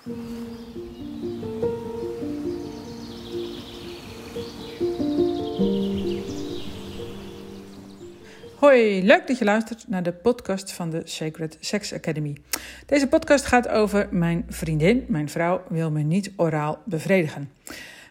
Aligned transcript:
Hoi, 0.00 0.12
leuk 9.04 9.26
dat 9.26 9.38
je 9.38 9.44
luistert 9.44 9.84
naar 9.88 10.02
de 10.02 10.12
podcast 10.12 10.72
van 10.72 10.90
de 10.90 11.02
Sacred 11.04 11.56
Sex 11.60 11.94
Academy. 11.94 12.36
Deze 12.86 13.06
podcast 13.06 13.44
gaat 13.44 13.68
over 13.68 14.08
mijn 14.10 14.46
vriendin, 14.48 15.04
mijn 15.08 15.28
vrouw, 15.28 15.62
wil 15.68 15.90
me 15.90 16.02
niet 16.02 16.32
oraal 16.36 16.82
bevredigen. 16.84 17.52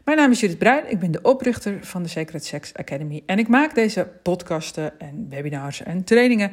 Mijn 0.04 0.18
naam 0.18 0.32
is 0.32 0.40
Judith 0.40 0.58
Bruin, 0.58 0.92
ik 0.92 1.00
ben 1.00 1.12
de 1.12 1.22
oprichter 1.22 1.86
van 1.86 2.04
de 2.04 2.10
Sacred 2.10 2.46
Sex 2.46 2.74
Academy. 2.74 3.24
En 3.26 3.40
ik 3.40 3.48
maak 3.48 3.76
deze 3.76 4.08
podcasten 4.24 5.00
en 5.00 5.28
webinars 5.30 5.84
en 5.84 6.04
trainingen 6.04 6.52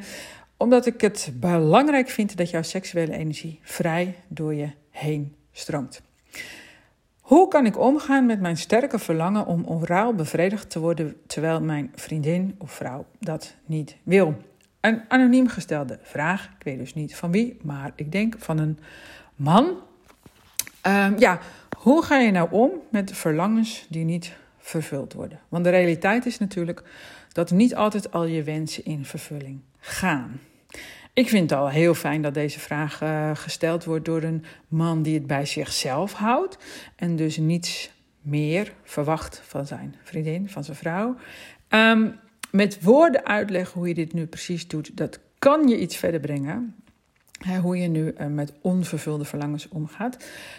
omdat 0.57 0.85
ik 0.85 1.01
het 1.01 1.31
belangrijk 1.33 2.09
vind 2.09 2.37
dat 2.37 2.49
jouw 2.49 2.61
seksuele 2.61 3.13
energie 3.13 3.59
vrij 3.63 4.15
door 4.27 4.53
je 4.53 4.69
heen 4.97 5.35
stroomt. 5.51 6.01
Hoe 7.21 7.47
kan 7.47 7.65
ik 7.65 7.79
omgaan 7.79 8.25
met 8.25 8.39
mijn 8.39 8.57
sterke 8.57 8.99
verlangen 8.99 9.45
om 9.45 9.65
oraal 9.65 10.13
bevredigd 10.13 10.69
te 10.69 10.79
worden 10.79 11.15
terwijl 11.25 11.61
mijn 11.61 11.91
vriendin 11.95 12.55
of 12.57 12.71
vrouw 12.71 13.05
dat 13.19 13.55
niet 13.65 13.95
wil? 14.03 14.35
Een 14.79 15.01
anoniem 15.07 15.47
gestelde 15.47 15.99
vraag. 16.01 16.45
Ik 16.45 16.63
weet 16.63 16.77
dus 16.77 16.93
niet 16.93 17.15
van 17.15 17.31
wie, 17.31 17.57
maar 17.63 17.91
ik 17.95 18.11
denk 18.11 18.35
van 18.39 18.57
een 18.57 18.79
man. 19.35 19.77
Ehm, 20.81 21.13
ja, 21.17 21.39
hoe 21.77 22.03
ga 22.03 22.17
je 22.17 22.31
nou 22.31 22.51
om 22.51 22.71
met 22.89 23.11
verlangens 23.11 23.85
die 23.89 24.03
niet 24.03 24.33
vervuld 24.57 25.13
worden? 25.13 25.39
Want 25.49 25.63
de 25.63 25.69
realiteit 25.69 26.25
is 26.25 26.39
natuurlijk 26.39 26.83
dat 27.31 27.51
niet 27.51 27.75
altijd 27.75 28.11
al 28.11 28.25
je 28.25 28.43
wensen 28.43 28.85
in 28.85 29.05
vervulling 29.05 29.59
gaan. 29.79 30.39
Ik 31.17 31.29
vind 31.29 31.49
het 31.49 31.59
al 31.59 31.69
heel 31.69 31.93
fijn 31.93 32.21
dat 32.21 32.33
deze 32.33 32.59
vraag 32.59 33.01
uh, 33.01 33.31
gesteld 33.33 33.83
wordt 33.83 34.05
door 34.05 34.23
een 34.23 34.43
man 34.67 35.01
die 35.01 35.13
het 35.13 35.27
bij 35.27 35.45
zichzelf 35.45 36.13
houdt 36.13 36.57
en 36.95 37.15
dus 37.15 37.37
niets 37.37 37.91
meer 38.21 38.73
verwacht 38.83 39.41
van 39.45 39.65
zijn 39.65 39.95
vriendin, 40.03 40.49
van 40.49 40.63
zijn 40.63 40.77
vrouw. 40.77 41.15
Um, 41.69 42.19
met 42.51 42.83
woorden 42.83 43.25
uitleggen 43.25 43.79
hoe 43.79 43.87
je 43.87 43.93
dit 43.93 44.13
nu 44.13 44.25
precies 44.25 44.67
doet, 44.67 44.97
dat 44.97 45.19
kan 45.39 45.67
je 45.67 45.79
iets 45.79 45.95
verder 45.95 46.19
brengen. 46.19 46.75
hoe 47.61 47.77
je 47.77 47.87
nu 47.87 48.13
uh, 48.17 48.27
met 48.27 48.53
onvervulde 48.61 49.25
verlangens 49.25 49.67
omgaat. 49.69 50.17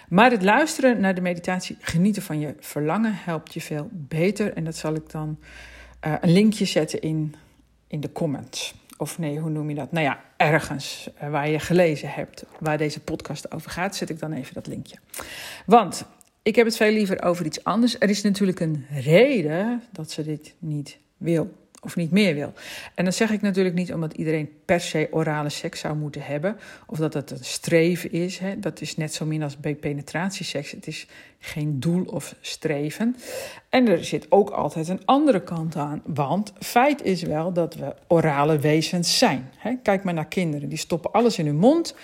Maar 0.08 0.30
het 0.30 0.42
luisteren 0.42 1.00
naar 1.00 1.14
de 1.14 1.20
meditatie, 1.20 1.76
genieten 1.80 2.22
van 2.22 2.40
je 2.40 2.54
verlangen, 2.60 3.14
helpt 3.14 3.54
je 3.54 3.60
veel 3.60 3.88
beter. 3.92 4.52
En 4.52 4.64
dat 4.64 4.76
zal 4.76 4.94
ik 4.94 5.10
dan 5.10 5.38
uh, 6.06 6.14
een 6.20 6.32
linkje 6.32 6.64
zetten 6.64 7.00
in, 7.00 7.34
in 7.86 8.00
de 8.00 8.12
comments. 8.12 8.74
Of 9.00 9.18
nee, 9.18 9.38
hoe 9.38 9.50
noem 9.50 9.68
je 9.68 9.74
dat? 9.74 9.92
Nou 9.92 10.04
ja, 10.04 10.20
ergens 10.36 11.10
uh, 11.22 11.30
waar 11.30 11.48
je 11.48 11.58
gelezen 11.58 12.10
hebt 12.10 12.44
waar 12.60 12.78
deze 12.78 13.00
podcast 13.00 13.52
over 13.52 13.70
gaat, 13.70 13.96
zet 13.96 14.10
ik 14.10 14.18
dan 14.18 14.32
even 14.32 14.54
dat 14.54 14.66
linkje. 14.66 14.96
Want 15.66 16.04
ik 16.42 16.56
heb 16.56 16.66
het 16.66 16.76
veel 16.76 16.92
liever 16.92 17.22
over 17.22 17.46
iets 17.46 17.64
anders. 17.64 17.96
Er 17.98 18.10
is 18.10 18.22
natuurlijk 18.22 18.60
een 18.60 18.86
reden 18.90 19.82
dat 19.92 20.10
ze 20.10 20.24
dit 20.24 20.54
niet 20.58 20.98
wil 21.16 21.67
of 21.82 21.96
niet 21.96 22.10
meer 22.10 22.34
wil. 22.34 22.52
En 22.94 23.04
dan 23.04 23.12
zeg 23.12 23.30
ik 23.30 23.40
natuurlijk 23.40 23.74
niet 23.74 23.92
omdat 23.92 24.12
iedereen 24.12 24.50
per 24.64 24.80
se 24.80 25.08
orale 25.10 25.48
seks 25.48 25.80
zou 25.80 25.96
moeten 25.96 26.22
hebben, 26.22 26.56
of 26.86 26.98
dat 26.98 27.14
het 27.14 27.30
een 27.30 27.44
streven 27.44 28.12
is. 28.12 28.38
Hè. 28.38 28.58
Dat 28.58 28.80
is 28.80 28.96
net 28.96 29.14
zo 29.14 29.24
min 29.24 29.42
als 29.42 29.56
bij 29.56 29.74
penetratieseks. 29.74 30.70
Het 30.70 30.86
is 30.86 31.06
geen 31.38 31.80
doel 31.80 32.04
of 32.04 32.34
streven. 32.40 33.16
En 33.68 33.88
er 33.88 34.04
zit 34.04 34.26
ook 34.28 34.50
altijd 34.50 34.88
een 34.88 35.04
andere 35.04 35.42
kant 35.42 35.76
aan, 35.76 36.02
want 36.04 36.52
feit 36.58 37.02
is 37.02 37.22
wel 37.22 37.52
dat 37.52 37.74
we 37.74 37.94
orale 38.08 38.58
wezens 38.58 39.18
zijn. 39.18 39.50
Hè. 39.56 39.74
Kijk 39.82 40.04
maar 40.04 40.14
naar 40.14 40.28
kinderen, 40.28 40.68
die 40.68 40.78
stoppen 40.78 41.12
alles 41.12 41.38
in 41.38 41.46
hun 41.46 41.56
mond. 41.56 41.94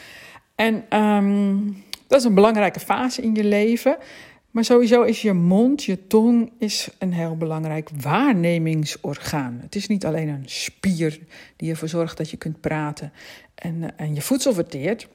En 0.54 0.98
um, 1.00 1.84
dat 2.06 2.18
is 2.18 2.24
een 2.24 2.34
belangrijke 2.34 2.80
fase 2.80 3.22
in 3.22 3.34
je 3.34 3.44
leven. 3.44 3.96
Maar 4.54 4.64
sowieso 4.64 5.02
is 5.02 5.22
je 5.22 5.32
mond, 5.32 5.84
je 5.84 6.06
tong, 6.06 6.52
is 6.58 6.88
een 6.98 7.12
heel 7.12 7.36
belangrijk 7.36 7.90
waarnemingsorgaan. 8.00 9.58
Het 9.62 9.74
is 9.74 9.86
niet 9.86 10.06
alleen 10.06 10.28
een 10.28 10.42
spier 10.46 11.18
die 11.56 11.70
ervoor 11.70 11.88
zorgt 11.88 12.16
dat 12.16 12.30
je 12.30 12.36
kunt 12.36 12.60
praten 12.60 13.12
en, 13.54 13.82
eh, 13.82 13.88
en 13.96 14.14
je 14.14 14.20
voedsel 14.20 14.52
verteert. 14.52 15.08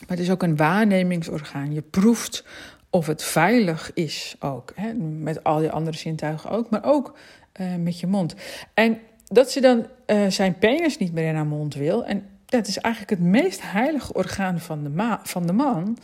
Maar 0.00 0.16
het 0.16 0.18
is 0.18 0.30
ook 0.30 0.42
een 0.42 0.56
waarnemingsorgaan. 0.56 1.72
Je 1.72 1.82
proeft 1.82 2.44
of 2.90 3.06
het 3.06 3.22
veilig 3.22 3.90
is 3.94 4.36
ook. 4.40 4.72
Hè? 4.74 4.92
Met 4.94 5.44
al 5.44 5.62
je 5.62 5.70
andere 5.70 5.96
zintuigen 5.96 6.50
ook, 6.50 6.70
maar 6.70 6.84
ook 6.84 7.18
uh, 7.60 7.74
met 7.74 8.00
je 8.00 8.06
mond. 8.06 8.34
En 8.74 8.98
dat 9.26 9.50
ze 9.50 9.60
dan 9.60 9.86
uh, 10.06 10.26
zijn 10.28 10.58
penis 10.58 10.98
niet 10.98 11.12
meer 11.12 11.28
in 11.28 11.34
haar 11.34 11.46
mond 11.46 11.74
wil. 11.74 12.04
En 12.04 12.26
dat 12.46 12.66
is 12.66 12.78
eigenlijk 12.78 13.20
het 13.20 13.30
meest 13.30 13.60
heilige 13.62 14.12
orgaan 14.12 14.60
van 14.60 14.82
de, 14.82 15.16
van 15.22 15.46
de 15.46 15.52
man. 15.52 15.98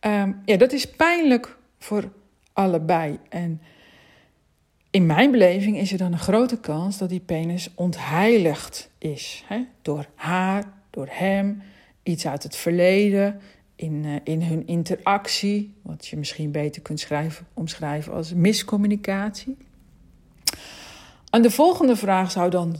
Um, 0.00 0.40
ja, 0.44 0.56
dat 0.56 0.72
is 0.72 0.86
pijnlijk 0.90 1.57
voor 1.78 2.12
allebei. 2.52 3.18
En 3.28 3.60
in 4.90 5.06
mijn 5.06 5.30
beleving 5.30 5.78
is 5.78 5.92
er 5.92 5.98
dan 5.98 6.12
een 6.12 6.18
grote 6.18 6.60
kans 6.60 6.98
dat 6.98 7.08
die 7.08 7.20
penis 7.20 7.70
ontheiligd 7.74 8.90
is. 8.98 9.44
Hè? 9.46 9.64
Door 9.82 10.06
haar, 10.14 10.64
door 10.90 11.08
hem, 11.10 11.62
iets 12.02 12.26
uit 12.26 12.42
het 12.42 12.56
verleden, 12.56 13.40
in, 13.76 14.04
uh, 14.04 14.14
in 14.24 14.42
hun 14.42 14.66
interactie, 14.66 15.74
wat 15.82 16.06
je 16.06 16.16
misschien 16.16 16.50
beter 16.50 16.82
kunt 16.82 17.00
schrijven, 17.00 17.46
omschrijven 17.54 18.12
als 18.12 18.34
miscommunicatie. 18.34 19.56
En 21.30 21.42
de 21.42 21.50
volgende 21.50 21.96
vraag 21.96 22.30
zou 22.30 22.50
dan 22.50 22.76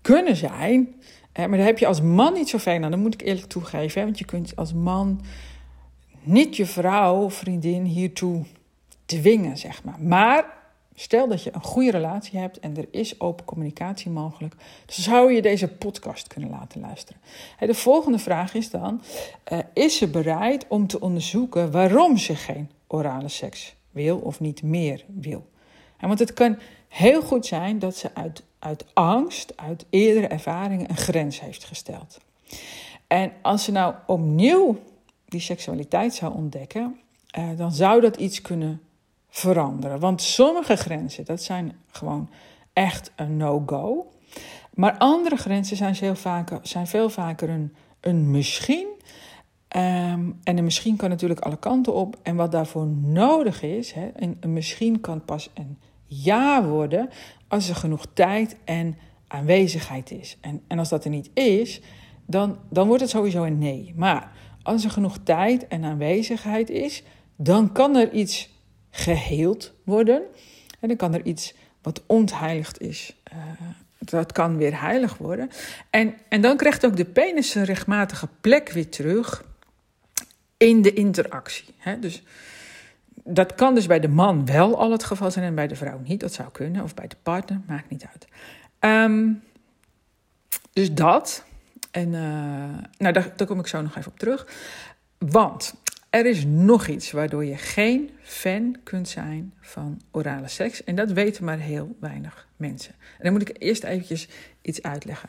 kunnen 0.00 0.36
zijn, 0.36 0.94
hè, 1.32 1.48
maar 1.48 1.58
daar 1.58 1.66
heb 1.66 1.78
je 1.78 1.86
als 1.86 2.00
man 2.00 2.32
niet 2.32 2.48
zoveel 2.48 2.82
aan, 2.82 2.90
dat 2.90 3.00
moet 3.00 3.14
ik 3.14 3.22
eerlijk 3.22 3.46
toegeven, 3.46 4.04
want 4.04 4.18
je 4.18 4.24
kunt 4.24 4.56
als 4.56 4.72
man 4.72 5.20
niet 6.26 6.56
je 6.56 6.66
vrouw, 6.66 7.30
vriendin 7.30 7.84
hiertoe 7.84 8.44
dwingen, 9.04 9.58
zeg 9.58 9.84
maar. 9.84 10.00
Maar 10.00 10.56
stel 10.94 11.28
dat 11.28 11.42
je 11.42 11.54
een 11.54 11.62
goede 11.62 11.90
relatie 11.90 12.38
hebt 12.38 12.58
en 12.58 12.76
er 12.76 12.88
is 12.90 13.20
open 13.20 13.44
communicatie 13.44 14.10
mogelijk, 14.10 14.54
dan 14.58 14.64
zou 14.86 15.32
je 15.32 15.42
deze 15.42 15.68
podcast 15.68 16.26
kunnen 16.26 16.50
laten 16.50 16.80
luisteren. 16.80 17.20
De 17.58 17.74
volgende 17.74 18.18
vraag 18.18 18.54
is 18.54 18.70
dan: 18.70 19.02
uh, 19.52 19.58
is 19.72 19.96
ze 19.96 20.08
bereid 20.08 20.66
om 20.68 20.86
te 20.86 21.00
onderzoeken 21.00 21.70
waarom 21.70 22.16
ze 22.16 22.34
geen 22.34 22.70
orale 22.86 23.28
seks 23.28 23.74
wil 23.90 24.18
of 24.18 24.40
niet 24.40 24.62
meer 24.62 25.04
wil? 25.06 25.46
Want 26.00 26.18
het 26.18 26.32
kan 26.32 26.58
heel 26.88 27.22
goed 27.22 27.46
zijn 27.46 27.78
dat 27.78 27.96
ze 27.96 28.10
uit, 28.14 28.42
uit 28.58 28.84
angst, 28.92 29.52
uit 29.56 29.84
eerdere 29.90 30.26
ervaringen, 30.26 30.90
een 30.90 30.96
grens 30.96 31.40
heeft 31.40 31.64
gesteld. 31.64 32.20
En 33.06 33.32
als 33.42 33.64
ze 33.64 33.72
nou 33.72 33.94
opnieuw 34.06 34.78
die 35.28 35.40
seksualiteit 35.40 36.14
zou 36.14 36.34
ontdekken, 36.34 36.96
uh, 37.38 37.44
dan 37.56 37.72
zou 37.72 38.00
dat 38.00 38.16
iets 38.16 38.40
kunnen 38.42 38.80
veranderen. 39.28 40.00
Want 40.00 40.22
sommige 40.22 40.76
grenzen, 40.76 41.24
dat 41.24 41.42
zijn 41.42 41.76
gewoon 41.90 42.30
echt 42.72 43.12
een 43.16 43.36
no-go. 43.36 44.10
Maar 44.74 44.98
andere 44.98 45.36
grenzen 45.36 45.76
zijn, 45.76 45.94
veel 45.94 46.14
vaker, 46.14 46.58
zijn 46.62 46.86
veel 46.86 47.10
vaker 47.10 47.48
een, 47.48 47.74
een 48.00 48.30
misschien. 48.30 48.86
Um, 49.76 50.40
en 50.42 50.58
een 50.58 50.64
misschien 50.64 50.96
kan 50.96 51.10
natuurlijk 51.10 51.40
alle 51.40 51.58
kanten 51.58 51.94
op. 51.94 52.16
En 52.22 52.36
wat 52.36 52.52
daarvoor 52.52 52.86
nodig 52.86 53.62
is, 53.62 53.92
hè, 53.92 54.10
een, 54.14 54.36
een 54.40 54.52
misschien 54.52 55.00
kan 55.00 55.24
pas 55.24 55.50
een 55.54 55.78
ja 56.06 56.64
worden 56.64 57.08
als 57.48 57.68
er 57.68 57.74
genoeg 57.76 58.06
tijd 58.12 58.56
en 58.64 58.98
aanwezigheid 59.26 60.10
is. 60.10 60.36
En, 60.40 60.62
en 60.66 60.78
als 60.78 60.88
dat 60.88 61.04
er 61.04 61.10
niet 61.10 61.30
is, 61.34 61.80
dan, 62.26 62.58
dan 62.68 62.86
wordt 62.86 63.02
het 63.02 63.10
sowieso 63.10 63.44
een 63.44 63.58
nee. 63.58 63.92
Maar 63.96 64.32
als 64.66 64.84
er 64.84 64.90
genoeg 64.90 65.18
tijd 65.22 65.68
en 65.68 65.84
aanwezigheid 65.84 66.70
is, 66.70 67.02
dan 67.36 67.72
kan 67.72 67.96
er 67.96 68.12
iets 68.12 68.48
geheeld 68.90 69.72
worden. 69.84 70.22
En 70.80 70.88
dan 70.88 70.96
kan 70.96 71.14
er 71.14 71.24
iets 71.24 71.54
wat 71.82 72.02
ontheiligd 72.06 72.80
is, 72.80 73.16
uh, 73.32 73.38
dat 73.98 74.32
kan 74.32 74.56
weer 74.56 74.80
heilig 74.80 75.18
worden. 75.18 75.50
En, 75.90 76.14
en 76.28 76.40
dan 76.40 76.56
krijgt 76.56 76.86
ook 76.86 76.96
de 76.96 77.04
penis 77.04 77.54
een 77.54 77.64
rechtmatige 77.64 78.28
plek 78.40 78.70
weer 78.70 78.88
terug 78.88 79.44
in 80.56 80.82
de 80.82 80.92
interactie. 80.92 81.64
Hè? 81.76 81.98
Dus 81.98 82.22
dat 83.24 83.54
kan 83.54 83.74
dus 83.74 83.86
bij 83.86 84.00
de 84.00 84.08
man 84.08 84.46
wel 84.46 84.78
al 84.78 84.90
het 84.90 85.04
geval 85.04 85.30
zijn 85.30 85.44
en 85.44 85.54
bij 85.54 85.66
de 85.66 85.76
vrouw 85.76 86.00
niet. 86.04 86.20
Dat 86.20 86.32
zou 86.32 86.50
kunnen, 86.50 86.82
of 86.82 86.94
bij 86.94 87.08
de 87.08 87.16
partner, 87.22 87.60
maakt 87.66 87.90
niet 87.90 88.06
uit. 88.12 88.26
Um, 89.04 89.42
dus 90.72 90.94
dat. 90.94 91.44
En 91.96 92.12
uh, 92.12 92.20
nou, 92.98 93.12
daar, 93.12 93.32
daar 93.36 93.46
kom 93.46 93.58
ik 93.58 93.66
zo 93.66 93.82
nog 93.82 93.96
even 93.96 94.12
op 94.12 94.18
terug. 94.18 94.46
Want 95.18 95.74
er 96.10 96.26
is 96.26 96.44
nog 96.44 96.86
iets 96.86 97.10
waardoor 97.10 97.44
je 97.44 97.56
geen 97.56 98.10
fan 98.22 98.76
kunt 98.82 99.08
zijn 99.08 99.54
van 99.60 100.00
orale 100.10 100.48
seks. 100.48 100.84
En 100.84 100.96
dat 100.96 101.10
weten 101.12 101.44
maar 101.44 101.58
heel 101.58 101.96
weinig 102.00 102.48
mensen. 102.56 102.94
En 103.00 103.22
dan 103.22 103.32
moet 103.32 103.48
ik 103.48 103.56
eerst 103.58 103.84
eventjes 103.84 104.28
iets 104.62 104.82
uitleggen. 104.82 105.28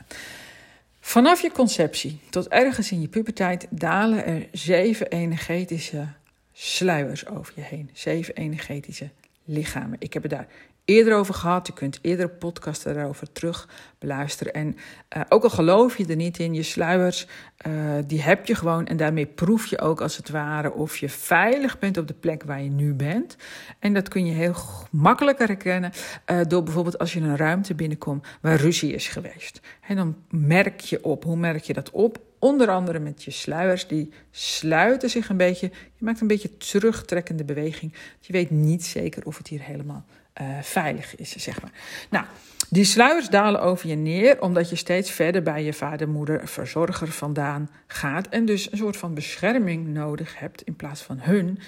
Vanaf 1.00 1.42
je 1.42 1.52
conceptie 1.52 2.20
tot 2.30 2.48
ergens 2.48 2.92
in 2.92 3.02
je 3.02 3.08
puberteit 3.08 3.68
dalen 3.70 4.26
er 4.26 4.48
zeven 4.52 5.08
energetische 5.08 6.08
sluiers 6.54 7.28
over 7.28 7.54
je 7.56 7.62
heen. 7.62 7.90
Zeven 7.94 8.36
energetische 8.36 9.10
lichamen. 9.44 9.98
Ik 10.00 10.14
heb 10.14 10.24
het 10.24 10.32
daar 10.32 10.48
eerder 10.88 11.16
over 11.16 11.34
gehad. 11.34 11.68
Je 11.68 11.74
kunt 11.74 12.00
eerdere 12.02 12.30
podcasten 12.30 12.94
daarover 12.94 13.32
terug 13.32 13.70
beluisteren. 14.00 14.54
En 14.54 14.76
uh, 15.18 15.24
ook 15.30 15.44
al 15.44 15.50
geloof 15.50 15.98
je 15.98 16.06
er 16.06 16.16
niet 16.16 16.40
in, 16.40 16.54
je 16.54 16.64
sluiers, 16.64 17.28
uh, 17.68 17.74
die 18.06 18.22
heb 18.22 18.46
je 18.46 18.56
gewoon. 18.56 18.88
En 18.88 18.98
daarmee 18.98 19.26
proef 19.26 19.66
je 19.66 19.80
ook 19.80 20.02
als 20.02 20.18
het 20.18 20.30
ware 20.30 20.74
of 20.74 20.98
je 20.98 21.10
veilig 21.10 21.80
bent 21.80 21.98
op 21.98 22.08
de 22.08 22.14
plek 22.14 22.44
waar 22.44 22.62
je 22.62 22.70
nu 22.70 22.94
bent. 22.94 23.38
En 23.80 23.94
dat 23.94 24.08
kun 24.08 24.26
je 24.26 24.34
heel 24.34 24.56
makkelijk 24.92 25.38
herkennen 25.38 25.92
uh, 26.32 26.40
door 26.48 26.64
bijvoorbeeld 26.64 26.98
als 26.98 27.14
je 27.14 27.20
een 27.20 27.38
ruimte 27.38 27.76
binnenkomt 27.76 28.28
waar 28.42 28.56
ruzie 28.56 28.94
is 28.94 29.08
geweest. 29.08 29.60
En 29.88 29.96
dan 29.96 30.16
merk 30.30 30.80
je 30.80 31.04
op. 31.04 31.24
Hoe 31.24 31.38
merk 31.38 31.64
je 31.64 31.74
dat 31.74 31.92
op? 31.92 32.26
Onder 32.40 32.70
andere 32.70 33.00
met 33.00 33.24
je 33.24 33.32
sluiers, 33.32 33.88
die 33.88 34.14
sluiten 34.32 35.10
zich 35.10 35.30
een 35.30 35.38
beetje. 35.38 35.72
Je 35.94 36.06
maakt 36.06 36.22
een 36.22 36.28
beetje 36.28 36.58
terugtrekkende 36.58 37.44
beweging. 37.44 37.94
Je 38.20 38.34
weet 38.34 38.52
niet 38.52 38.86
zeker 38.86 39.26
of 39.26 39.38
het 39.38 39.48
hier 39.48 39.62
helemaal 39.62 40.06
uh, 40.42 40.48
veilig 40.62 41.16
is, 41.16 41.36
zeg 41.36 41.62
maar. 41.62 41.72
Nou, 42.10 42.26
die 42.70 42.84
sluiers 42.84 43.30
dalen 43.30 43.62
over 43.62 43.90
je 43.90 43.96
neer 43.96 44.42
omdat 44.42 44.70
je 44.70 44.76
steeds 44.76 45.12
verder 45.12 45.44
bij 45.44 45.64
je 45.64 45.74
vader, 45.74 46.10
moeder, 46.10 46.48
verzorger 46.48 47.08
vandaan 47.08 47.70
gaat. 47.88 48.28
En 48.28 48.46
dus 48.46 48.72
een 48.72 48.78
soort 48.78 48.98
van 48.98 49.14
bescherming 49.14 49.88
nodig 49.88 50.40
hebt 50.40 50.62
in 50.62 50.76
plaats 50.76 51.02
van 51.02 51.20
hun. 51.20 51.60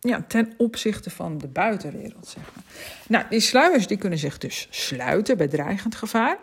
Ja, 0.00 0.24
ten 0.28 0.52
opzichte 0.56 1.10
van 1.10 1.38
de 1.38 1.48
buitenwereld, 1.48 2.28
zeg 2.28 2.42
maar. 2.54 2.64
Nou, 3.08 3.24
die 3.30 3.40
sluiers 3.40 3.86
die 3.86 3.96
kunnen 3.96 4.18
zich 4.18 4.38
dus 4.38 4.66
sluiten 4.70 5.36
bij 5.36 5.48
dreigend 5.48 5.94
gevaar. 5.94 6.38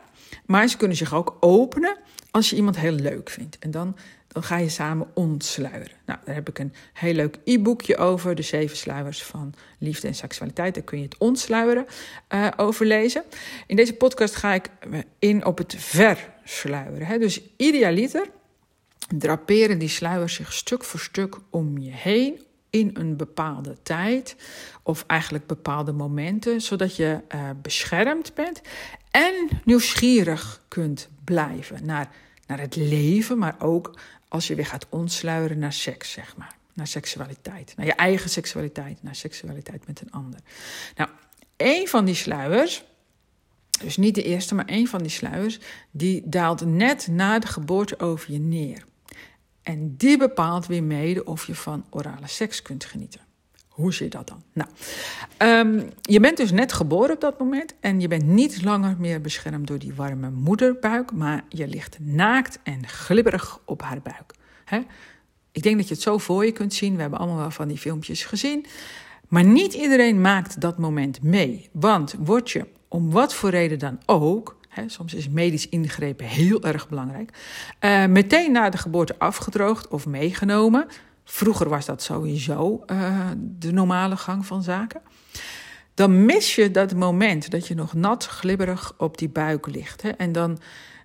Maar 0.45 0.67
ze 0.67 0.77
kunnen 0.77 0.97
zich 0.97 1.13
ook 1.13 1.37
openen 1.39 1.97
als 2.31 2.49
je 2.49 2.55
iemand 2.55 2.77
heel 2.77 2.91
leuk 2.91 3.29
vindt. 3.29 3.59
En 3.59 3.71
dan, 3.71 3.95
dan 4.29 4.43
ga 4.43 4.57
je 4.57 4.69
samen 4.69 5.07
ontsluieren. 5.13 5.97
Nou, 6.05 6.19
daar 6.25 6.35
heb 6.35 6.49
ik 6.49 6.59
een 6.59 6.73
heel 6.93 7.13
leuk 7.13 7.37
e-boekje 7.43 7.97
over. 7.97 8.35
De 8.35 8.41
zeven 8.41 8.77
sluiers 8.77 9.23
van 9.23 9.53
liefde 9.79 10.07
en 10.07 10.15
seksualiteit. 10.15 10.73
Daar 10.73 10.83
kun 10.83 10.97
je 10.97 11.03
het 11.03 11.17
ontsluieren 11.17 11.85
uh, 12.33 12.47
over 12.57 12.85
lezen. 12.85 13.23
In 13.67 13.75
deze 13.75 13.93
podcast 13.93 14.35
ga 14.35 14.53
ik 14.53 14.69
in 15.19 15.45
op 15.45 15.57
het 15.57 15.75
versluieren. 15.77 17.07
Hè. 17.07 17.17
Dus 17.17 17.41
idealiter 17.57 18.29
draperen 19.17 19.79
die 19.79 19.89
sluiers 19.89 20.33
zich 20.33 20.53
stuk 20.53 20.83
voor 20.83 20.99
stuk 20.99 21.35
om 21.49 21.77
je 21.77 21.91
heen 21.91 22.41
in 22.69 22.89
een 22.93 23.17
bepaalde 23.17 23.77
tijd 23.83 24.35
of 24.83 25.03
eigenlijk 25.07 25.47
bepaalde 25.47 25.91
momenten, 25.91 26.61
zodat 26.61 26.95
je 26.95 27.21
uh, 27.35 27.49
beschermd 27.61 28.33
bent 28.33 28.61
en 29.11 29.33
nieuwsgierig 29.63 30.61
kunt 30.67 31.09
blijven 31.23 31.85
naar, 31.85 32.11
naar 32.47 32.59
het 32.59 32.75
leven, 32.75 33.37
maar 33.37 33.55
ook 33.59 33.99
als 34.29 34.47
je 34.47 34.55
weer 34.55 34.65
gaat 34.65 34.85
ontsluieren 34.89 35.59
naar 35.59 35.73
seks, 35.73 36.11
zeg 36.11 36.37
maar. 36.37 36.57
Naar 36.73 36.87
seksualiteit, 36.87 37.73
naar 37.75 37.85
je 37.85 37.93
eigen 37.93 38.29
seksualiteit, 38.29 39.03
naar 39.03 39.15
seksualiteit 39.15 39.87
met 39.87 40.01
een 40.01 40.11
ander. 40.11 40.39
Nou, 40.95 41.09
een 41.57 41.87
van 41.87 42.05
die 42.05 42.15
sluiers, 42.15 42.83
dus 43.81 43.97
niet 43.97 44.15
de 44.15 44.23
eerste, 44.23 44.55
maar 44.55 44.67
een 44.67 44.87
van 44.87 45.01
die 45.01 45.11
sluiers, 45.11 45.59
die 45.91 46.21
daalt 46.25 46.65
net 46.65 47.07
na 47.07 47.39
de 47.39 47.47
geboorte 47.47 47.99
over 47.99 48.31
je 48.31 48.39
neer. 48.39 48.83
En 49.63 49.95
die 49.97 50.17
bepaalt 50.17 50.65
weer 50.65 50.83
mede 50.83 51.23
of 51.23 51.47
je 51.47 51.55
van 51.55 51.85
orale 51.89 52.27
seks 52.27 52.61
kunt 52.61 52.85
genieten. 52.85 53.21
Hoe 53.79 53.93
zit 53.93 54.11
dat 54.11 54.27
dan? 54.27 54.43
Nou, 54.53 54.69
um, 55.37 55.89
je 56.01 56.19
bent 56.19 56.37
dus 56.37 56.51
net 56.51 56.73
geboren 56.73 57.13
op 57.13 57.21
dat 57.21 57.39
moment 57.39 57.75
en 57.79 57.99
je 57.99 58.07
bent 58.07 58.25
niet 58.25 58.63
langer 58.63 58.95
meer 58.99 59.21
beschermd 59.21 59.67
door 59.67 59.79
die 59.79 59.93
warme 59.93 60.29
moederbuik, 60.29 61.11
maar 61.11 61.43
je 61.49 61.67
ligt 61.67 61.97
naakt 61.99 62.59
en 62.63 62.87
glibberig 62.87 63.59
op 63.65 63.81
haar 63.81 64.01
buik. 64.01 64.33
Ik 65.51 65.63
denk 65.63 65.77
dat 65.77 65.87
je 65.87 65.93
het 65.93 66.03
zo 66.03 66.17
voor 66.17 66.45
je 66.45 66.51
kunt 66.51 66.73
zien. 66.73 66.95
We 66.95 67.01
hebben 67.01 67.19
allemaal 67.19 67.37
wel 67.37 67.51
van 67.51 67.67
die 67.67 67.77
filmpjes 67.77 68.23
gezien. 68.23 68.65
Maar 69.27 69.43
niet 69.43 69.73
iedereen 69.73 70.21
maakt 70.21 70.61
dat 70.61 70.77
moment 70.77 71.21
mee. 71.21 71.69
Want 71.71 72.15
word 72.19 72.51
je, 72.51 72.65
om 72.87 73.11
wat 73.11 73.33
voor 73.33 73.49
reden 73.49 73.79
dan 73.79 73.99
ook, 74.05 74.57
soms 74.85 75.13
is 75.13 75.29
medisch 75.29 75.69
ingrepen 75.69 76.25
heel 76.25 76.63
erg 76.63 76.89
belangrijk. 76.89 77.37
Uh, 77.81 78.05
meteen 78.05 78.51
na 78.51 78.69
de 78.69 78.77
geboorte 78.77 79.19
afgedroogd 79.19 79.87
of 79.87 80.05
meegenomen. 80.05 80.87
Vroeger 81.31 81.69
was 81.69 81.85
dat 81.85 82.01
sowieso 82.01 82.83
uh, 82.87 83.29
de 83.37 83.71
normale 83.71 84.17
gang 84.17 84.45
van 84.45 84.63
zaken. 84.63 85.01
Dan 85.93 86.25
mis 86.25 86.55
je 86.55 86.71
dat 86.71 86.95
moment 86.95 87.51
dat 87.51 87.67
je 87.67 87.75
nog 87.75 87.93
nat, 87.93 88.25
glibberig 88.25 88.93
op 88.97 89.17
die 89.17 89.29
buik 89.29 89.67
ligt. 89.67 90.01
Hè? 90.01 90.09
En 90.09 90.31
dan 90.31 90.59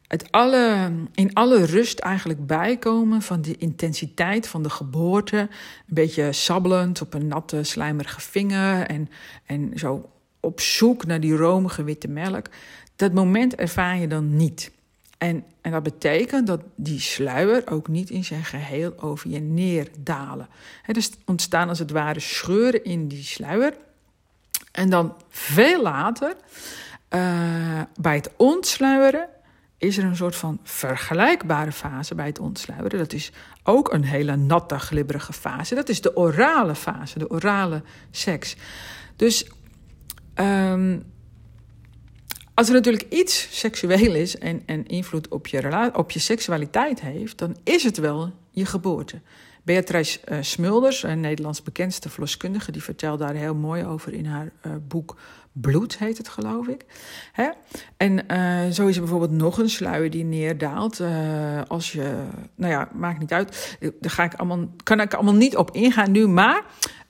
het 0.08 0.32
alle, 0.32 0.92
in 1.14 1.34
alle 1.34 1.64
rust 1.64 1.98
eigenlijk 1.98 2.46
bijkomen 2.46 3.22
van 3.22 3.40
die 3.40 3.56
intensiteit 3.56 4.48
van 4.48 4.62
de 4.62 4.70
geboorte. 4.70 5.36
Een 5.36 5.48
beetje 5.86 6.32
sabbelend 6.32 7.00
op 7.00 7.14
een 7.14 7.26
natte, 7.26 7.62
slijmerige 7.62 8.20
vinger. 8.20 8.86
En, 8.86 9.08
en 9.46 9.72
zo 9.74 10.10
op 10.40 10.60
zoek 10.60 11.06
naar 11.06 11.20
die 11.20 11.36
romige 11.36 11.84
witte 11.84 12.08
melk. 12.08 12.46
Dat 12.96 13.12
moment 13.12 13.54
ervaar 13.54 13.98
je 13.98 14.08
dan 14.08 14.36
niet. 14.36 14.70
En, 15.24 15.44
en 15.60 15.70
dat 15.70 15.82
betekent 15.82 16.46
dat 16.46 16.60
die 16.76 17.00
sluier 17.00 17.62
ook 17.70 17.88
niet 17.88 18.10
in 18.10 18.24
zijn 18.24 18.44
geheel 18.44 18.92
over 18.96 19.30
je 19.30 19.40
neerdalen. 19.40 20.48
Dus 20.86 21.10
ontstaan 21.24 21.68
als 21.68 21.78
het 21.78 21.90
ware 21.90 22.20
scheuren 22.20 22.84
in 22.84 23.08
die 23.08 23.22
sluier. 23.22 23.74
En 24.72 24.90
dan 24.90 25.16
veel 25.28 25.82
later, 25.82 26.36
uh, 27.10 27.80
bij 28.00 28.14
het 28.14 28.30
ontsluieren, 28.36 29.28
is 29.78 29.98
er 29.98 30.04
een 30.04 30.16
soort 30.16 30.36
van 30.36 30.58
vergelijkbare 30.62 31.72
fase 31.72 32.14
bij 32.14 32.26
het 32.26 32.38
ontsluieren. 32.38 32.98
Dat 32.98 33.12
is 33.12 33.32
ook 33.62 33.92
een 33.92 34.04
hele 34.04 34.36
natte, 34.36 34.78
glibberige 34.78 35.32
fase. 35.32 35.74
Dat 35.74 35.88
is 35.88 36.00
de 36.00 36.16
orale 36.16 36.74
fase, 36.74 37.18
de 37.18 37.30
orale 37.30 37.82
seks. 38.10 38.56
Dus 39.16 39.50
um, 40.34 41.04
als 42.54 42.68
er 42.68 42.74
natuurlijk 42.74 43.12
iets 43.12 43.48
seksueel 43.50 44.14
is 44.14 44.38
en, 44.38 44.62
en 44.66 44.86
invloed 44.86 45.28
op 45.28 45.46
je, 45.46 45.90
op 45.94 46.10
je 46.10 46.18
seksualiteit 46.18 47.00
heeft, 47.00 47.38
dan 47.38 47.56
is 47.62 47.82
het 47.82 47.96
wel 47.96 48.32
je 48.50 48.66
geboorte. 48.66 49.20
Beatrice 49.62 50.18
uh, 50.28 50.38
Smulders, 50.40 51.02
een 51.02 51.20
Nederlands 51.20 51.62
bekendste 51.62 52.08
verloskundige, 52.08 52.72
die 52.72 52.82
vertelt 52.82 53.18
daar 53.18 53.34
heel 53.34 53.54
mooi 53.54 53.84
over 53.84 54.12
in 54.12 54.26
haar 54.26 54.52
uh, 54.66 54.72
boek 54.88 55.16
Bloed, 55.52 55.98
heet 55.98 56.18
het 56.18 56.28
geloof 56.28 56.66
ik. 56.66 56.84
Hè? 57.32 57.48
En 57.96 58.24
uh, 58.32 58.72
zo 58.72 58.86
is 58.86 58.94
er 58.94 59.00
bijvoorbeeld 59.02 59.30
nog 59.30 59.58
een 59.58 59.70
sluier 59.70 60.10
die 60.10 60.24
neerdaalt. 60.24 61.00
als 61.68 61.92
je, 61.92 62.24
nou 62.54 62.72
ja, 62.72 62.88
maakt 62.92 63.18
niet 63.18 63.32
uit. 63.32 63.76
Daar 64.00 64.10
ga 64.10 64.24
ik 64.24 64.34
allemaal, 64.34 64.68
kan 64.82 65.00
ik 65.00 65.14
allemaal 65.14 65.34
niet 65.34 65.56
op 65.56 65.70
ingaan 65.70 66.10
nu, 66.10 66.28
maar 66.28 66.64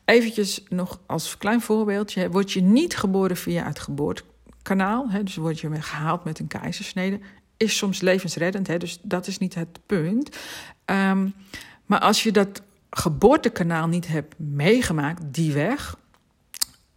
eventjes 0.04 0.62
nog 0.68 1.00
als 1.06 1.38
klein 1.38 1.60
voorbeeldje. 1.60 2.30
Word 2.30 2.52
je 2.52 2.62
niet 2.62 2.96
geboren 2.96 3.36
via 3.36 3.66
het 3.66 3.78
geboorte 3.78 4.22
kanaal, 4.64 5.10
hè, 5.10 5.22
dus 5.22 5.36
word 5.36 5.60
je 5.60 5.82
gehaald 5.82 6.24
met 6.24 6.38
een 6.38 6.46
keizersnede, 6.46 7.20
is 7.56 7.76
soms 7.76 8.00
levensreddend. 8.00 8.66
Hè, 8.66 8.78
dus 8.78 8.98
dat 9.02 9.26
is 9.26 9.38
niet 9.38 9.54
het 9.54 9.78
punt. 9.86 10.36
Um, 10.86 11.34
maar 11.86 12.00
als 12.00 12.22
je 12.22 12.32
dat 12.32 12.62
geboortekanaal 12.90 13.86
niet 13.86 14.06
hebt 14.06 14.38
meegemaakt, 14.38 15.22
die 15.34 15.52
weg, 15.52 15.96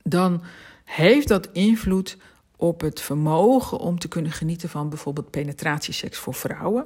dan 0.04 0.44
heeft 0.84 1.28
dat 1.28 1.50
invloed 1.52 2.18
op 2.56 2.82
het 2.82 3.02
vermogen 3.02 3.80
om 3.80 4.00
te 4.00 4.08
kunnen 4.08 4.32
genieten 4.32 4.70
van 4.70 4.90
bijvoorbeeld 4.90 5.30
penetratieseks 5.30 6.18
voor 6.18 6.34
vrouwen. 6.34 6.86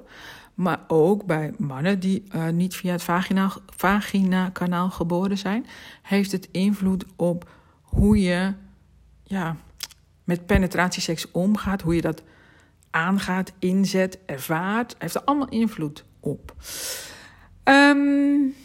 Maar 0.53 0.79
ook 0.87 1.25
bij 1.25 1.53
mannen 1.57 1.99
die 1.99 2.23
uh, 2.35 2.49
niet 2.49 2.75
via 2.75 2.91
het 2.91 3.03
vagina, 3.03 3.51
vagina-kanaal 3.65 4.89
geboren 4.89 5.37
zijn, 5.37 5.65
heeft 6.01 6.31
het 6.31 6.47
invloed 6.51 7.05
op 7.15 7.49
hoe 7.81 8.21
je 8.21 8.53
ja, 9.23 9.55
met 10.31 10.45
penetratieseks 10.45 11.31
omgaat, 11.31 11.81
hoe 11.81 11.95
je 11.95 12.01
dat 12.01 12.23
aangaat, 12.89 13.51
inzet, 13.59 14.19
ervaart, 14.25 14.95
heeft 14.97 15.15
er 15.15 15.23
allemaal 15.23 15.49
invloed 15.49 16.03
op. 16.19 16.55
Um, 17.63 18.55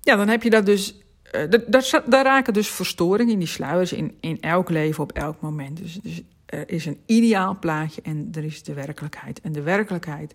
ja, 0.00 0.16
dan 0.16 0.28
heb 0.28 0.42
je 0.42 0.50
dat 0.50 0.66
dus. 0.66 0.94
Uh, 1.34 1.42
daar, 1.68 2.02
daar, 2.06 2.24
raken 2.24 2.52
dus 2.52 2.68
verstoringen 2.68 3.32
in 3.32 3.38
die 3.38 3.48
sluiers 3.48 3.92
in, 3.92 4.16
in 4.20 4.40
elk 4.40 4.70
leven 4.70 5.02
op 5.02 5.12
elk 5.12 5.40
moment. 5.40 5.76
Dus, 5.76 5.94
dus 5.94 6.22
er 6.46 6.70
is 6.70 6.86
een 6.86 7.00
ideaal 7.06 7.58
plaatje 7.58 8.02
en 8.02 8.28
er 8.32 8.44
is 8.44 8.62
de 8.62 8.74
werkelijkheid. 8.74 9.40
En 9.40 9.52
de 9.52 9.62
werkelijkheid 9.62 10.34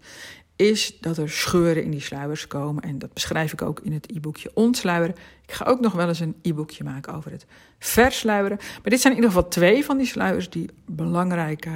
is 0.56 0.98
dat 1.00 1.18
er 1.18 1.30
scheuren 1.30 1.84
in 1.84 1.92
die 1.92 2.02
sluiers 2.02 2.48
komen. 2.48 2.84
En 2.84 3.00
dat 3.00 3.14
beschrijf 3.14 3.54
ik 3.54 3.62
ook 3.62 3.80
in 3.80 3.94
het 3.94 4.12
e-boekje 4.12 4.52
Ontsluieren. 4.54 5.16
Ik 5.46 5.52
ga 5.52 5.66
ook 5.66 5.80
nog 5.80 5.94
wel 5.94 6.08
eens 6.08 6.20
een 6.20 6.36
e-boekje 6.42 6.84
maken 6.84 7.14
over 7.14 7.32
het 7.32 7.46
versluieren. 7.80 8.58
Maar 8.58 8.92
dit 8.92 9.02
zijn 9.02 9.14
in 9.14 9.20
ieder 9.20 9.36
geval 9.36 9.50
twee 9.50 9.86
van 9.86 9.98
die 9.98 10.08
sluiers 10.08 10.50
die 10.50 10.70
belangrijke 10.86 11.72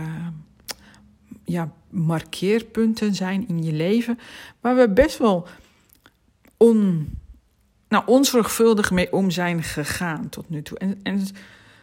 ja, 1.43 1.71
markeerpunten 1.89 3.15
zijn 3.15 3.47
in 3.47 3.63
je 3.63 3.73
leven. 3.73 4.19
Waar 4.59 4.75
we 4.75 4.89
best 4.89 5.17
wel 5.17 5.47
on, 6.57 7.09
nou, 7.87 8.03
onzorgvuldig 8.05 8.91
mee 8.91 9.11
om 9.11 9.31
zijn 9.31 9.63
gegaan 9.63 10.29
tot 10.29 10.49
nu 10.49 10.61
toe. 10.61 10.77
En, 10.77 10.99
en 11.03 11.27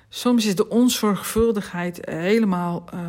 soms 0.09 0.47
is 0.47 0.57
de 0.57 0.69
onzorgvuldigheid 0.69 1.99
helemaal. 2.05 2.85
Uh, 2.95 3.01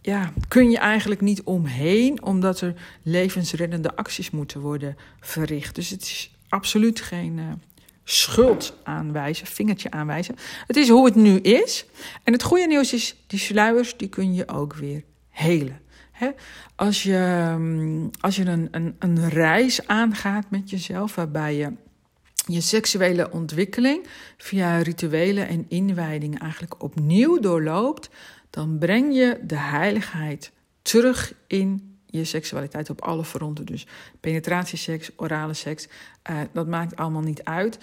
ja, 0.00 0.32
kun 0.48 0.70
je 0.70 0.78
eigenlijk 0.78 1.20
niet 1.20 1.42
omheen, 1.42 2.22
omdat 2.22 2.60
er 2.60 2.74
levensreddende 3.02 3.96
acties 3.96 4.30
moeten 4.30 4.60
worden 4.60 4.96
verricht. 5.20 5.74
Dus 5.74 5.90
het 5.90 6.02
is 6.02 6.36
absoluut 6.48 7.00
geen, 7.00 7.38
uh, 7.38 7.52
schuld 8.04 8.76
aanwijzen, 8.82 9.46
vingertje 9.46 9.90
aanwijzen. 9.90 10.36
Het 10.66 10.76
is 10.76 10.88
hoe 10.88 11.04
het 11.04 11.14
nu 11.14 11.38
is. 11.38 11.86
En 12.24 12.32
het 12.32 12.42
goede 12.42 12.66
nieuws 12.66 12.92
is, 12.92 13.16
die 13.26 13.38
sluiers 13.38 13.96
die 13.96 14.08
kun 14.08 14.34
je 14.34 14.48
ook 14.48 14.74
weer 14.74 15.04
helen. 15.28 15.82
als 16.76 17.02
je, 17.02 17.54
mm, 17.58 18.10
als 18.20 18.36
je 18.36 18.44
een, 18.44 18.68
een, 18.70 18.96
een 18.98 19.28
reis 19.28 19.86
aangaat 19.86 20.50
met 20.50 20.70
jezelf, 20.70 21.14
waarbij 21.14 21.56
je 21.56 21.72
je 22.46 22.60
seksuele 22.60 23.30
ontwikkeling 23.30 24.06
via 24.36 24.78
rituelen 24.78 25.48
en 25.48 25.64
inwijdingen 25.68 26.38
eigenlijk 26.38 26.82
opnieuw 26.82 27.40
doorloopt, 27.40 28.08
dan 28.54 28.78
breng 28.78 29.14
je 29.14 29.40
de 29.42 29.58
heiligheid 29.58 30.52
terug 30.82 31.34
in 31.46 31.98
je 32.06 32.24
seksualiteit 32.24 32.90
op 32.90 33.00
alle 33.00 33.24
fronten. 33.24 33.66
Dus 33.66 33.86
penetratieseks, 34.20 35.10
orale 35.16 35.54
seks, 35.54 35.88
uh, 36.30 36.40
dat 36.52 36.66
maakt 36.66 36.96
allemaal 36.96 37.22
niet 37.22 37.44
uit. 37.44 37.78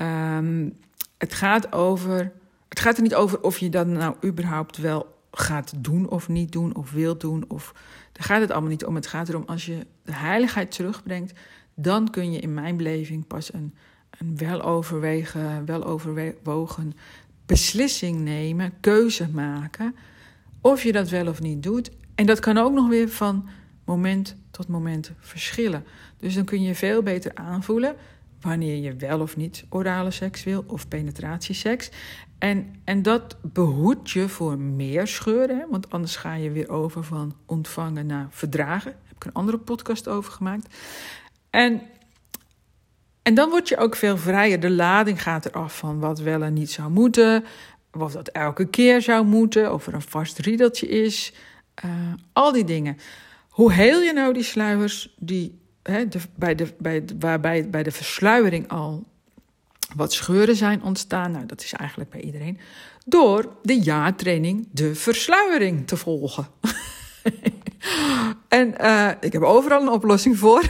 Um, 0.00 0.78
het 1.18 1.34
gaat 1.34 1.72
over. 1.72 2.32
Het 2.68 2.80
gaat 2.80 2.96
er 2.96 3.02
niet 3.02 3.14
over 3.14 3.42
of 3.42 3.58
je 3.58 3.68
dat 3.68 3.86
nou 3.86 4.16
überhaupt 4.24 4.76
wel 4.76 5.14
gaat 5.30 5.72
doen 5.76 6.08
of 6.08 6.28
niet 6.28 6.52
doen 6.52 6.74
of 6.76 6.90
wilt 6.90 7.20
doen. 7.20 7.44
Of, 7.48 7.74
daar 8.12 8.24
gaat 8.24 8.40
het 8.40 8.50
allemaal 8.50 8.70
niet 8.70 8.84
om. 8.84 8.94
Het 8.94 9.06
gaat 9.06 9.28
erom 9.28 9.44
als 9.46 9.66
je 9.66 9.86
de 10.04 10.14
heiligheid 10.14 10.70
terugbrengt, 10.70 11.32
dan 11.74 12.10
kun 12.10 12.32
je 12.32 12.38
in 12.38 12.54
mijn 12.54 12.76
beleving 12.76 13.26
pas 13.26 13.52
een, 13.52 13.74
een 14.18 14.36
weloverwegen, 14.36 15.64
weloverwogen 15.64 16.92
beslissing 17.46 18.20
nemen, 18.20 18.72
keuze 18.80 19.28
maken. 19.28 19.94
Of 20.64 20.82
je 20.82 20.92
dat 20.92 21.08
wel 21.08 21.26
of 21.26 21.40
niet 21.40 21.62
doet. 21.62 21.90
En 22.14 22.26
dat 22.26 22.40
kan 22.40 22.58
ook 22.58 22.72
nog 22.72 22.88
weer 22.88 23.08
van 23.08 23.48
moment 23.84 24.36
tot 24.50 24.68
moment 24.68 25.12
verschillen. 25.18 25.84
Dus 26.16 26.34
dan 26.34 26.44
kun 26.44 26.62
je 26.62 26.74
veel 26.74 27.02
beter 27.02 27.34
aanvoelen 27.34 27.96
wanneer 28.40 28.76
je 28.76 28.96
wel 28.96 29.20
of 29.20 29.36
niet 29.36 29.64
orale 29.68 30.10
seks 30.10 30.44
wil 30.44 30.64
of 30.66 30.88
penetratieseks. 30.88 31.90
En, 32.38 32.74
en 32.84 33.02
dat 33.02 33.36
behoedt 33.42 34.10
je 34.10 34.28
voor 34.28 34.58
meer 34.58 35.06
scheuren, 35.06 35.66
want 35.70 35.90
anders 35.90 36.16
ga 36.16 36.34
je 36.34 36.50
weer 36.50 36.68
over 36.68 37.04
van 37.04 37.34
ontvangen 37.46 38.06
naar 38.06 38.26
verdragen. 38.30 38.90
Daar 38.92 39.08
heb 39.08 39.16
ik 39.16 39.24
een 39.24 39.32
andere 39.32 39.58
podcast 39.58 40.08
over 40.08 40.32
gemaakt. 40.32 40.74
En, 41.50 41.82
en 43.22 43.34
dan 43.34 43.50
word 43.50 43.68
je 43.68 43.76
ook 43.76 43.96
veel 43.96 44.16
vrijer. 44.16 44.60
De 44.60 44.70
lading 44.70 45.22
gaat 45.22 45.46
eraf 45.46 45.78
van 45.78 45.98
wat 45.98 46.18
wel 46.18 46.42
en 46.42 46.52
niet 46.52 46.70
zou 46.70 46.90
moeten, 46.90 47.44
of 48.02 48.12
dat 48.12 48.28
elke 48.28 48.64
keer 48.64 49.02
zou 49.02 49.26
moeten, 49.26 49.72
of 49.72 49.86
er 49.86 49.94
een 49.94 50.02
vast 50.02 50.38
riedeltje 50.38 50.86
is. 50.86 51.32
Uh, 51.84 51.90
al 52.32 52.52
die 52.52 52.64
dingen. 52.64 52.96
Hoe 53.48 53.72
heel 53.72 54.00
je 54.00 54.12
nou 54.12 54.32
die 54.32 54.42
sluiers 54.42 55.14
die 55.18 55.58
hè, 55.82 56.04
bij 56.36 56.54
de, 56.54 56.66
bij, 56.78 57.04
waarbij 57.18 57.70
bij 57.70 57.82
de 57.82 57.90
versluiering 57.90 58.68
al 58.68 59.04
wat 59.96 60.12
scheuren 60.12 60.56
zijn 60.56 60.82
ontstaan? 60.82 61.30
Nou, 61.30 61.46
dat 61.46 61.62
is 61.62 61.72
eigenlijk 61.72 62.10
bij 62.10 62.20
iedereen. 62.20 62.58
Door 63.06 63.56
de 63.62 63.80
jaartraining 63.80 64.68
de 64.70 64.94
versluiering 64.94 65.86
te 65.86 65.96
volgen. 65.96 66.46
en 68.48 68.74
uh, 68.80 69.10
ik 69.20 69.32
heb 69.32 69.42
overal 69.42 69.82
een 69.82 69.88
oplossing 69.88 70.38
voor. 70.38 70.62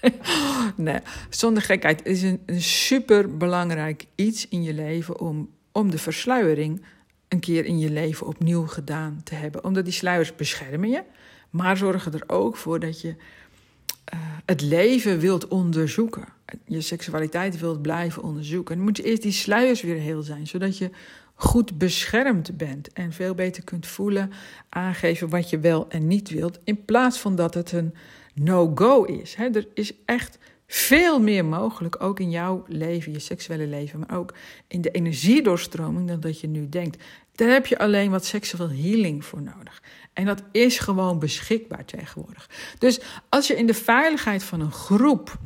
nee, 0.76 0.98
zonder 1.30 1.62
gekheid. 1.62 1.98
Het 1.98 2.08
is 2.08 2.22
een, 2.22 2.42
een 2.46 2.62
super 2.62 3.36
belangrijk 3.36 4.04
iets 4.14 4.48
in 4.48 4.62
je 4.62 4.74
leven 4.74 5.20
om, 5.20 5.48
om 5.72 5.90
de 5.90 5.98
versluiering 5.98 6.84
een 7.28 7.40
keer 7.40 7.64
in 7.64 7.78
je 7.78 7.90
leven 7.90 8.26
opnieuw 8.26 8.66
gedaan 8.66 9.20
te 9.24 9.34
hebben. 9.34 9.64
Omdat 9.64 9.84
die 9.84 9.92
sluiers 9.92 10.36
beschermen 10.36 10.90
je, 10.90 11.02
maar 11.50 11.76
zorgen 11.76 12.12
er 12.12 12.24
ook 12.26 12.56
voor 12.56 12.80
dat 12.80 13.00
je 13.00 13.08
uh, 13.08 14.20
het 14.44 14.60
leven 14.60 15.18
wilt 15.18 15.48
onderzoeken. 15.48 16.24
Je 16.64 16.80
seksualiteit 16.80 17.58
wilt 17.58 17.82
blijven 17.82 18.22
onderzoeken. 18.22 18.76
Dan 18.76 18.84
moet 18.84 18.96
je 18.96 19.02
eerst 19.02 19.22
die 19.22 19.32
sluiers 19.32 19.82
weer 19.82 19.98
heel 19.98 20.22
zijn, 20.22 20.46
zodat 20.46 20.78
je 20.78 20.90
goed 21.34 21.78
beschermd 21.78 22.56
bent 22.56 22.92
en 22.92 23.12
veel 23.12 23.34
beter 23.34 23.64
kunt 23.64 23.86
voelen, 23.86 24.32
aangeven 24.68 25.28
wat 25.28 25.50
je 25.50 25.58
wel 25.58 25.88
en 25.88 26.06
niet 26.06 26.30
wilt, 26.30 26.58
in 26.64 26.84
plaats 26.84 27.18
van 27.18 27.34
dat 27.34 27.54
het 27.54 27.72
een 27.72 27.94
no-go 28.34 29.04
is. 29.04 29.34
er 29.34 29.66
is 29.74 29.92
echt 30.04 30.38
veel 30.72 31.20
meer 31.20 31.44
mogelijk, 31.44 32.02
ook 32.02 32.20
in 32.20 32.30
jouw 32.30 32.64
leven, 32.66 33.12
je 33.12 33.18
seksuele 33.18 33.66
leven, 33.66 33.98
maar 33.98 34.18
ook 34.18 34.34
in 34.66 34.80
de 34.80 34.90
energiedoorstroming 34.90 36.08
dan 36.08 36.20
dat 36.20 36.40
je 36.40 36.48
nu 36.48 36.68
denkt. 36.68 37.02
Daar 37.32 37.48
heb 37.48 37.66
je 37.66 37.78
alleen 37.78 38.10
wat 38.10 38.24
seksueel 38.24 38.70
healing 38.70 39.24
voor 39.24 39.42
nodig. 39.42 39.82
En 40.12 40.24
dat 40.24 40.42
is 40.52 40.78
gewoon 40.78 41.18
beschikbaar 41.18 41.84
tegenwoordig. 41.84 42.50
Dus 42.78 43.00
als 43.28 43.46
je 43.46 43.56
in 43.56 43.66
de 43.66 43.74
veiligheid 43.74 44.42
van 44.42 44.60
een 44.60 44.72
groep, 44.72 45.38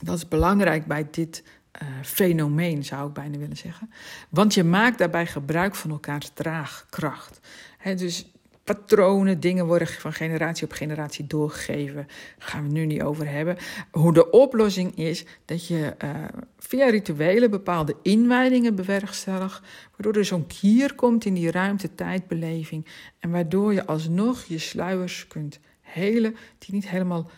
dat 0.00 0.16
is 0.16 0.28
belangrijk 0.28 0.86
bij 0.86 1.08
dit 1.10 1.42
uh, 1.82 1.88
fenomeen, 2.02 2.84
zou 2.84 3.08
ik 3.08 3.14
bijna 3.14 3.38
willen 3.38 3.56
zeggen. 3.56 3.90
Want 4.28 4.54
je 4.54 4.64
maakt 4.64 4.98
daarbij 4.98 5.26
gebruik 5.26 5.74
van 5.74 5.90
elkaars 5.90 6.30
draagkracht. 6.34 7.40
He, 7.78 7.94
dus 7.94 8.26
patronen, 8.68 9.40
dingen 9.40 9.66
worden 9.66 9.86
van 9.88 10.12
generatie 10.12 10.64
op 10.64 10.72
generatie 10.72 11.26
doorgegeven. 11.26 12.06
Daar 12.38 12.48
gaan 12.48 12.62
we 12.62 12.72
nu 12.72 12.86
niet 12.86 13.02
over 13.02 13.28
hebben. 13.28 13.56
Hoe 13.90 14.12
de 14.12 14.30
oplossing 14.30 14.96
is 14.96 15.24
dat 15.44 15.66
je 15.66 15.94
uh, 16.04 16.10
via 16.58 16.88
rituelen 16.88 17.50
bepaalde 17.50 17.96
inwijdingen 18.02 18.74
bewerkstelligt, 18.74 19.62
waardoor 19.90 20.14
er 20.14 20.24
zo'n 20.24 20.46
kier 20.46 20.94
komt 20.94 21.24
in 21.24 21.34
die 21.34 21.50
ruimte-tijdbeleving 21.50 22.86
en 23.18 23.30
waardoor 23.30 23.72
je 23.72 23.86
alsnog 23.86 24.44
je 24.44 24.58
sluiers 24.58 25.26
kunt 25.26 25.60
helen 25.80 26.36
die 26.58 26.74
niet 26.74 26.88
helemaal 26.88 27.30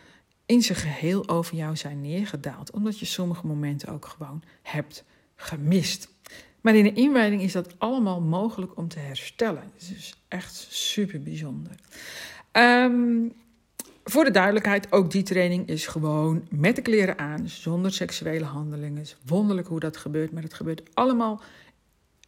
in 0.46 0.62
zijn 0.62 0.78
geheel 0.78 1.28
over 1.28 1.56
jou 1.56 1.76
zijn 1.76 2.00
neergedaald, 2.00 2.70
omdat 2.70 2.98
je 2.98 3.06
sommige 3.06 3.46
momenten 3.46 3.88
ook 3.88 4.06
gewoon 4.06 4.42
hebt 4.62 5.04
gemist. 5.36 6.08
Maar 6.60 6.74
in 6.74 6.84
de 6.84 6.92
inwijding 6.92 7.42
is 7.42 7.52
dat 7.52 7.74
allemaal 7.78 8.20
mogelijk 8.20 8.76
om 8.76 8.88
te 8.88 8.98
herstellen. 8.98 9.62
Het 9.74 9.92
is 9.96 10.14
echt 10.28 10.54
super 10.70 11.22
bijzonder. 11.22 11.72
Ehm, 12.52 13.28
voor 14.04 14.24
de 14.24 14.30
duidelijkheid, 14.30 14.92
ook 14.92 15.10
die 15.10 15.22
training 15.22 15.68
is 15.68 15.86
gewoon 15.86 16.46
met 16.50 16.76
de 16.76 16.82
kleren 16.82 17.18
aan, 17.18 17.48
zonder 17.48 17.92
seksuele 17.92 18.44
handelingen. 18.44 19.04
Wonderlijk 19.26 19.68
hoe 19.68 19.80
dat 19.80 19.96
gebeurt, 19.96 20.32
maar 20.32 20.42
het 20.42 20.54
gebeurt 20.54 20.82
allemaal 20.94 21.42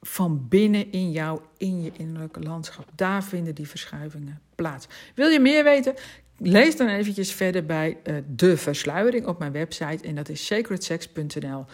van 0.01 0.47
binnen 0.49 0.93
in 0.93 1.11
jou, 1.11 1.41
in 1.57 1.83
je 1.83 1.93
innerlijke 1.97 2.41
landschap. 2.41 2.89
Daar 2.95 3.25
vinden 3.25 3.55
die 3.55 3.69
verschuivingen 3.69 4.41
plaats. 4.55 4.87
Wil 5.15 5.29
je 5.29 5.41
meer 5.41 5.65
weten? 5.65 5.95
Lees 6.39 6.77
dan 6.77 6.89
eventjes 6.89 7.33
verder 7.33 7.67
bij 7.67 7.99
uh, 8.05 8.17
de 8.27 8.57
versluiering 8.57 9.27
op 9.27 9.39
mijn 9.39 9.53
website 9.53 10.07
en 10.07 10.15
dat 10.15 10.29
is 10.29 10.47
sacredsex.nl. 10.47 11.65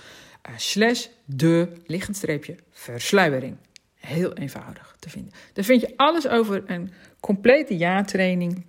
Eh, 0.42 0.52
slash 0.57 1.07
de 1.25 1.73
lichtstreepje 1.87 2.57
versluiering. 2.71 3.57
Heel 3.95 4.33
eenvoudig 4.33 4.97
te 4.99 5.11
vinden. 5.11 5.33
Daar 5.52 5.64
vind 5.64 5.80
je 5.80 5.92
alles 5.97 6.28
over 6.28 6.62
een 6.66 6.92
complete 7.21 7.76
jaartraining. 7.76 8.64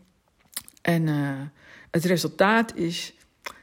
En 0.82 1.08
uh, 1.08 1.42
het 1.92 2.06
resultaat 2.06 2.76
is 2.76 3.14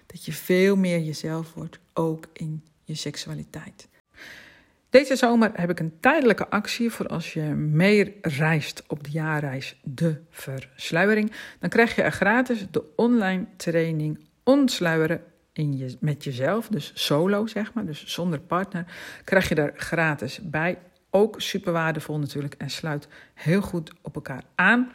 dat 0.07 0.25
je 0.25 0.33
veel 0.33 0.77
meer 0.77 1.01
jezelf 1.01 1.55
wordt, 1.55 1.79
ook 1.93 2.27
in 2.33 2.65
je 2.85 2.95
seksualiteit. 2.95 3.89
Deze 4.91 5.17
zomer 5.17 5.51
heb 5.55 5.71
ik 5.71 5.81
een 5.81 6.01
tijdelijke 6.01 6.49
actie 6.49 6.91
voor 6.91 7.07
als 7.07 7.33
je 7.33 7.43
meer 7.43 8.13
reist 8.21 8.83
op 8.87 9.05
de 9.05 9.11
jaarreis 9.11 9.81
De 9.83 10.21
Versluiering. 10.31 11.33
Dan 11.61 11.69
krijg 11.69 11.97
je 11.97 12.03
er 12.03 12.13
gratis 12.13 12.67
de 12.71 12.93
online 12.97 13.47
training 13.57 14.25
Ontsluieren 14.45 15.25
in 15.57 15.77
je, 15.77 15.97
met 16.01 16.25
jezelf, 16.25 16.69
dus 16.69 16.91
solo 16.95 17.47
zeg 17.47 17.73
maar, 17.73 17.87
dus 17.87 18.07
zonder 18.07 18.41
partner, 18.41 18.85
krijg 19.25 19.49
je 19.49 19.55
daar 19.55 19.73
gratis 19.77 20.41
bij. 20.43 20.79
Ook 21.11 21.41
super 21.41 21.73
waardevol 21.73 22.19
natuurlijk 22.19 22.55
en 22.59 22.71
sluit 22.71 23.09
heel 23.35 23.61
goed 23.61 23.93
op 24.03 24.15
elkaar 24.15 24.43
aan. 24.55 24.93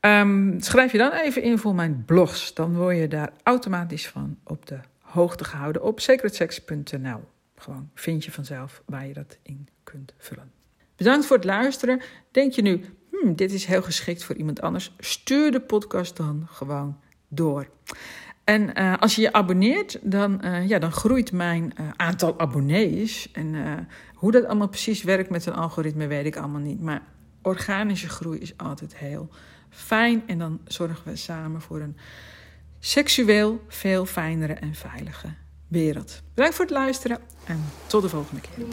Um, 0.00 0.60
schrijf 0.60 0.92
je 0.92 0.98
dan 0.98 1.12
even 1.12 1.42
in 1.42 1.58
voor 1.58 1.74
mijn 1.74 2.04
blogs, 2.04 2.54
dan 2.54 2.74
word 2.74 2.96
je 2.96 3.08
daar 3.08 3.32
automatisch 3.42 4.08
van 4.08 4.38
op 4.44 4.66
de 4.66 4.78
hoogte 5.00 5.44
gehouden 5.44 5.82
op 5.82 6.00
secretsex.nl. 6.00 7.20
Gewoon 7.56 7.90
vind 7.94 8.24
je 8.24 8.32
vanzelf 8.32 8.82
waar 8.86 9.06
je 9.06 9.12
dat 9.12 9.38
in 9.42 9.68
kunt 9.82 10.14
vullen. 10.18 10.50
Bedankt 10.96 11.26
voor 11.26 11.36
het 11.36 11.44
luisteren. 11.44 12.00
Denk 12.30 12.52
je 12.52 12.62
nu, 12.62 12.84
hmm, 13.10 13.34
dit 13.34 13.52
is 13.52 13.64
heel 13.64 13.82
geschikt 13.82 14.24
voor 14.24 14.36
iemand 14.36 14.60
anders? 14.60 14.94
Stuur 14.98 15.50
de 15.50 15.60
podcast 15.60 16.16
dan 16.16 16.46
gewoon 16.50 17.00
door. 17.28 17.68
En 18.46 18.80
uh, 18.80 18.94
als 18.98 19.14
je 19.14 19.20
je 19.20 19.32
abonneert, 19.32 19.98
dan, 20.02 20.40
uh, 20.44 20.68
ja, 20.68 20.78
dan 20.78 20.92
groeit 20.92 21.32
mijn 21.32 21.72
uh, 21.80 21.88
aantal 21.96 22.38
abonnees. 22.38 23.32
En 23.32 23.54
hoe 24.14 24.32
dat 24.32 24.44
allemaal 24.44 24.68
precies 24.68 25.02
werkt 25.02 25.30
met 25.30 25.46
een 25.46 25.54
algoritme, 25.54 26.06
weet 26.06 26.26
ik 26.26 26.36
allemaal 26.36 26.60
niet. 26.60 26.80
Maar 26.80 27.02
organische 27.42 28.08
groei 28.08 28.38
is 28.38 28.56
altijd 28.56 28.96
heel 28.96 29.28
fijn. 29.70 30.22
En 30.26 30.38
dan 30.38 30.60
zorgen 30.64 31.10
we 31.10 31.16
samen 31.16 31.60
voor 31.60 31.80
een 31.80 31.96
seksueel 32.78 33.64
veel 33.68 34.06
fijnere 34.06 34.52
en 34.52 34.74
veilige 34.74 35.28
wereld. 35.68 36.22
Bedankt 36.34 36.56
voor 36.56 36.64
het 36.64 36.74
luisteren 36.74 37.18
en 37.44 37.64
tot 37.86 38.02
de 38.02 38.08
volgende 38.08 38.40
keer. 38.40 38.66